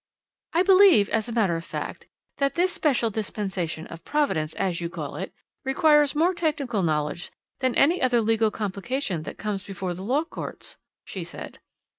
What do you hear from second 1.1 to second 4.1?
a matter of fact, that this special dispensation of